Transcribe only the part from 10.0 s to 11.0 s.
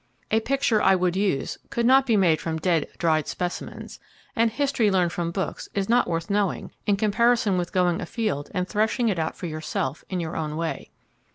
in your own way.